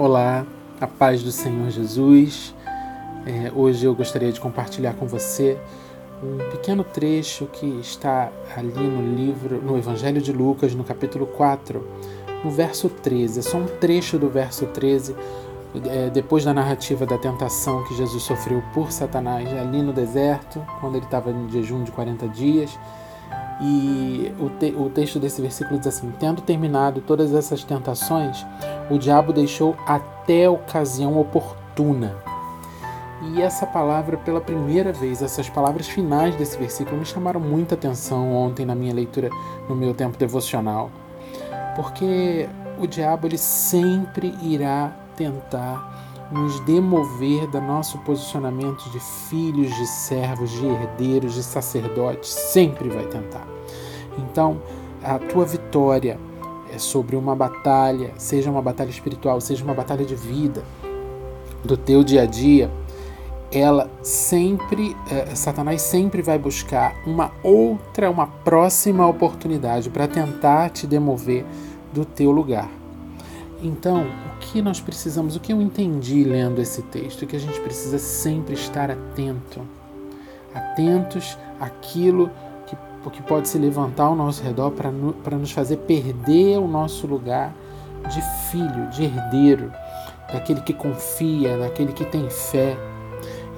Olá, 0.00 0.46
a 0.80 0.86
paz 0.86 1.24
do 1.24 1.32
Senhor 1.32 1.68
Jesus. 1.70 2.54
É, 3.26 3.50
hoje 3.52 3.84
eu 3.84 3.92
gostaria 3.96 4.30
de 4.30 4.38
compartilhar 4.38 4.94
com 4.94 5.08
você 5.08 5.58
um 6.22 6.38
pequeno 6.52 6.84
trecho 6.84 7.46
que 7.46 7.66
está 7.80 8.30
ali 8.56 8.86
no 8.86 9.16
livro, 9.16 9.60
no 9.60 9.76
Evangelho 9.76 10.20
de 10.20 10.32
Lucas, 10.32 10.72
no 10.72 10.84
capítulo 10.84 11.26
4, 11.26 11.84
no 12.44 12.50
verso 12.52 12.88
13. 12.88 13.40
É 13.40 13.42
só 13.42 13.58
um 13.58 13.66
trecho 13.66 14.20
do 14.20 14.28
verso 14.28 14.66
13, 14.66 15.16
é, 15.88 16.08
depois 16.10 16.44
da 16.44 16.54
narrativa 16.54 17.04
da 17.04 17.18
tentação 17.18 17.82
que 17.82 17.96
Jesus 17.96 18.22
sofreu 18.22 18.62
por 18.72 18.92
Satanás 18.92 19.52
ali 19.52 19.82
no 19.82 19.92
deserto, 19.92 20.64
quando 20.80 20.94
ele 20.94 21.06
estava 21.06 21.32
em 21.32 21.50
jejum 21.50 21.82
de 21.82 21.90
40 21.90 22.28
dias. 22.28 22.78
E 23.60 24.32
o, 24.38 24.48
te, 24.50 24.74
o 24.76 24.88
texto 24.88 25.18
desse 25.18 25.42
versículo 25.42 25.78
diz 25.78 25.88
assim: 25.88 26.12
Tendo 26.18 26.40
terminado 26.40 27.00
todas 27.00 27.34
essas 27.34 27.64
tentações, 27.64 28.46
o 28.90 28.98
diabo 28.98 29.32
deixou 29.32 29.76
até 29.86 30.44
a 30.44 30.50
ocasião 30.50 31.18
oportuna. 31.18 32.16
E 33.20 33.42
essa 33.42 33.66
palavra, 33.66 34.16
pela 34.16 34.40
primeira 34.40 34.92
vez, 34.92 35.22
essas 35.22 35.48
palavras 35.48 35.88
finais 35.88 36.36
desse 36.36 36.56
versículo 36.56 36.98
me 36.98 37.04
chamaram 37.04 37.40
muita 37.40 37.74
atenção 37.74 38.32
ontem 38.32 38.64
na 38.64 38.76
minha 38.76 38.94
leitura, 38.94 39.28
no 39.68 39.74
meu 39.74 39.92
tempo 39.92 40.16
devocional. 40.16 40.88
Porque 41.74 42.48
o 42.78 42.86
diabo 42.86 43.26
ele 43.26 43.38
sempre 43.38 44.32
irá 44.40 44.92
tentar 45.16 46.07
nos 46.30 46.60
demover 46.60 47.46
do 47.46 47.60
nosso 47.60 47.98
posicionamento 47.98 48.90
de 48.90 49.00
filhos, 49.00 49.74
de 49.74 49.86
servos, 49.86 50.50
de 50.50 50.66
herdeiros, 50.66 51.34
de 51.34 51.42
sacerdotes, 51.42 52.30
sempre 52.30 52.88
vai 52.88 53.06
tentar. 53.06 53.46
Então, 54.18 54.60
a 55.02 55.18
tua 55.18 55.44
vitória 55.44 56.18
é 56.72 56.78
sobre 56.78 57.16
uma 57.16 57.34
batalha, 57.34 58.12
seja 58.18 58.50
uma 58.50 58.60
batalha 58.60 58.90
espiritual, 58.90 59.40
seja 59.40 59.64
uma 59.64 59.74
batalha 59.74 60.04
de 60.04 60.14
vida, 60.14 60.62
do 61.64 61.76
teu 61.76 62.04
dia 62.04 62.22
a 62.22 62.26
dia, 62.26 62.70
ela 63.50 63.90
sempre, 64.02 64.94
é, 65.10 65.34
Satanás 65.34 65.80
sempre 65.82 66.20
vai 66.20 66.38
buscar 66.38 66.94
uma 67.06 67.32
outra, 67.42 68.10
uma 68.10 68.26
próxima 68.26 69.06
oportunidade 69.06 69.88
para 69.88 70.06
tentar 70.06 70.70
te 70.70 70.86
demover 70.86 71.44
do 71.92 72.04
teu 72.04 72.30
lugar. 72.30 72.68
Então, 73.62 74.02
o 74.02 74.38
que 74.38 74.62
nós 74.62 74.80
precisamos, 74.80 75.34
o 75.34 75.40
que 75.40 75.52
eu 75.52 75.60
entendi 75.60 76.22
lendo 76.22 76.60
esse 76.60 76.82
texto, 76.82 77.24
é 77.24 77.26
que 77.26 77.36
a 77.36 77.40
gente 77.40 77.60
precisa 77.60 77.98
sempre 77.98 78.54
estar 78.54 78.90
atento, 78.90 79.60
atentos 80.54 81.36
àquilo 81.58 82.30
que, 82.66 82.76
que 83.10 83.22
pode 83.22 83.48
se 83.48 83.58
levantar 83.58 84.04
ao 84.04 84.14
nosso 84.14 84.42
redor 84.42 84.70
para 84.70 85.36
nos 85.36 85.50
fazer 85.50 85.78
perder 85.78 86.58
o 86.58 86.68
nosso 86.68 87.06
lugar 87.06 87.52
de 88.08 88.22
filho, 88.50 88.88
de 88.90 89.04
herdeiro, 89.04 89.72
daquele 90.32 90.60
que 90.60 90.72
confia, 90.72 91.58
daquele 91.58 91.92
que 91.92 92.04
tem 92.04 92.30
fé. 92.30 92.76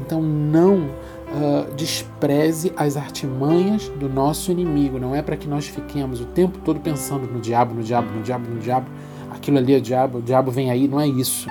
Então, 0.00 0.22
não 0.22 0.76
uh, 0.76 1.74
despreze 1.76 2.72
as 2.76 2.96
artimanhas 2.96 3.88
do 3.88 4.08
nosso 4.08 4.52
inimigo. 4.52 5.00
Não 5.00 5.12
é 5.12 5.22
para 5.22 5.36
que 5.36 5.48
nós 5.48 5.66
fiquemos 5.66 6.20
o 6.20 6.24
tempo 6.24 6.58
todo 6.58 6.78
pensando 6.78 7.26
no 7.26 7.40
diabo, 7.40 7.74
no 7.74 7.82
diabo, 7.82 8.12
no 8.12 8.22
diabo, 8.22 8.48
no 8.48 8.60
diabo 8.60 8.86
aquilo 9.30 9.58
ali 9.58 9.74
é 9.74 9.78
o 9.78 9.80
diabo, 9.80 10.18
o 10.18 10.22
diabo 10.22 10.50
vem 10.50 10.70
aí, 10.70 10.88
não 10.88 11.00
é 11.00 11.06
isso. 11.06 11.48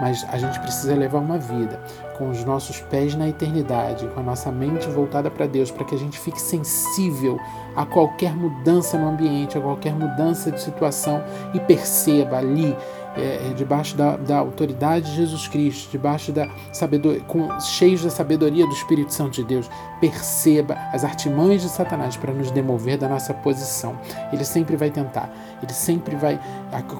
Mas 0.00 0.24
a 0.30 0.38
gente 0.38 0.60
precisa 0.60 0.94
levar 0.94 1.18
uma 1.18 1.38
vida 1.38 1.80
com 2.16 2.30
os 2.30 2.44
nossos 2.44 2.80
pés 2.80 3.14
na 3.14 3.28
eternidade, 3.28 4.06
com 4.08 4.20
a 4.20 4.22
nossa 4.22 4.50
mente 4.50 4.88
voltada 4.88 5.30
para 5.30 5.46
Deus, 5.46 5.70
para 5.70 5.84
que 5.84 5.94
a 5.94 5.98
gente 5.98 6.18
fique 6.18 6.40
sensível 6.40 7.38
a 7.74 7.84
qualquer 7.86 8.34
mudança 8.34 8.98
no 8.98 9.08
ambiente, 9.08 9.56
a 9.56 9.60
qualquer 9.60 9.92
mudança 9.92 10.50
de 10.50 10.60
situação 10.60 11.22
e 11.54 11.60
perceba 11.60 12.38
ali 12.38 12.76
é, 13.18 13.48
é, 13.50 13.54
debaixo 13.54 13.96
da, 13.96 14.16
da, 14.16 14.38
autoridade 14.38 15.10
de 15.10 15.16
Jesus 15.16 15.48
Cristo, 15.48 15.90
debaixo 15.90 16.30
da 16.30 16.48
sabedoria, 16.72 17.20
com, 17.22 17.48
cheios 17.60 18.02
da 18.02 18.10
sabedoria 18.10 18.64
do 18.64 18.72
Espírito 18.72 19.12
Santo 19.12 19.32
de 19.32 19.44
Deus, 19.44 19.68
perceba 20.00 20.74
as 20.92 21.02
artimanhas 21.04 21.62
de 21.62 21.68
Satanás 21.68 22.16
para 22.16 22.32
nos 22.32 22.50
demover 22.50 22.96
da 22.96 23.08
nossa 23.08 23.34
posição. 23.34 23.98
Ele 24.32 24.44
sempre 24.44 24.76
vai 24.76 24.90
tentar, 24.90 25.30
ele 25.60 25.72
sempre 25.72 26.14
vai, 26.14 26.38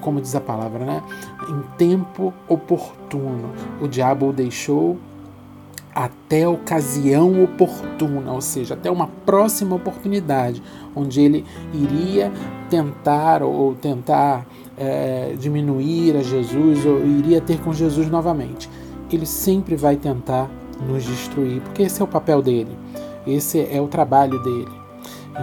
como 0.01 0.19
diz 0.19 0.35
a 0.35 0.41
palavra, 0.41 0.83
né? 0.83 1.01
Em 1.49 1.77
tempo 1.77 2.33
oportuno, 2.47 3.53
o 3.81 3.87
diabo 3.87 4.27
o 4.27 4.33
deixou 4.33 4.97
até 5.95 6.43
a 6.43 6.49
ocasião 6.49 7.43
oportuna, 7.43 8.31
ou 8.31 8.41
seja, 8.41 8.73
até 8.73 8.91
uma 8.91 9.07
próxima 9.25 9.75
oportunidade, 9.75 10.61
onde 10.95 11.19
ele 11.21 11.45
iria 11.73 12.31
tentar 12.69 13.41
ou 13.41 13.73
tentar 13.75 14.45
é, 14.79 15.35
diminuir 15.37 16.15
a 16.15 16.23
Jesus 16.23 16.85
ou 16.85 17.05
iria 17.05 17.41
ter 17.41 17.59
com 17.59 17.73
Jesus 17.73 18.09
novamente. 18.09 18.69
Ele 19.11 19.25
sempre 19.25 19.75
vai 19.75 19.95
tentar 19.95 20.49
nos 20.87 21.03
destruir, 21.03 21.61
porque 21.61 21.83
esse 21.83 22.01
é 22.01 22.03
o 22.03 22.07
papel 22.07 22.41
dele, 22.41 22.71
esse 23.27 23.59
é 23.59 23.81
o 23.81 23.87
trabalho 23.87 24.41
dele. 24.41 24.71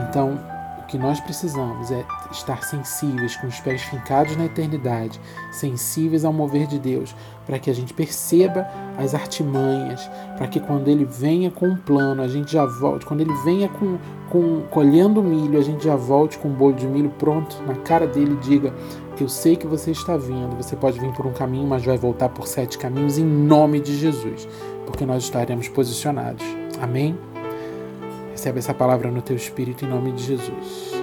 Então, 0.09 0.39
que 0.87 0.97
nós 0.97 1.21
precisamos 1.21 1.91
é 1.91 2.05
estar 2.31 2.63
sensíveis, 2.63 3.37
com 3.37 3.47
os 3.47 3.59
pés 3.61 3.83
fincados 3.83 4.37
na 4.37 4.47
eternidade, 4.47 5.21
sensíveis 5.51 6.25
ao 6.25 6.33
mover 6.33 6.67
de 6.67 6.79
Deus, 6.79 7.15
para 7.45 7.59
que 7.59 7.71
a 7.71 7.75
gente 7.75 7.93
perceba 7.93 8.67
as 8.97 9.15
artimanhas, 9.15 10.09
para 10.37 10.47
que 10.47 10.61
quando 10.61 10.89
ele 10.89 11.05
venha 11.05 11.51
com 11.51 11.69
um 11.69 11.77
plano, 11.77 12.23
a 12.23 12.29
gente 12.29 12.53
já 12.53 12.65
volte, 12.65 13.07
quando 13.07 13.21
ele 13.21 13.35
venha 13.45 13.69
com, 13.69 13.99
com 14.29 14.63
colhendo 14.71 15.23
milho, 15.23 15.59
a 15.59 15.63
gente 15.63 15.85
já 15.85 15.97
volte 15.97 16.39
com 16.39 16.49
um 16.49 16.53
bolo 16.53 16.75
de 16.75 16.87
milho 16.87 17.11
pronto 17.11 17.63
na 17.67 17.75
cara 17.75 18.07
dele 18.07 18.35
e 18.35 18.45
diga: 18.45 18.73
Eu 19.21 19.29
sei 19.29 19.57
que 19.57 19.67
você 19.67 19.91
está 19.91 20.17
vindo, 20.17 20.57
você 20.57 20.77
pode 20.77 20.99
vir 20.99 21.13
por 21.13 21.27
um 21.27 21.33
caminho, 21.33 21.67
mas 21.67 21.85
vai 21.85 21.99
voltar 21.99 22.29
por 22.29 22.47
sete 22.47 22.79
caminhos, 22.79 23.19
em 23.19 23.25
nome 23.25 23.81
de 23.81 23.97
Jesus, 23.97 24.49
porque 24.85 25.05
nós 25.05 25.25
estaremos 25.25 25.69
posicionados. 25.69 26.45
Amém? 26.81 27.17
Recebe 28.37 28.59
essa 28.59 28.75
palavra 28.75 29.11
no 29.11 29.23
teu 29.23 29.35
espírito 29.35 29.87
em 29.87 29.89
nome 29.89 30.13
de 30.13 30.25
Jesus. 30.25 30.96